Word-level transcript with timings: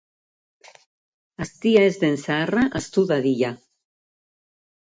Aztia 1.45 1.83
ez 1.89 1.93
den 2.05 2.17
zaharra 2.23 2.65
ahaztu 2.71 3.07
dadila. 3.13 3.55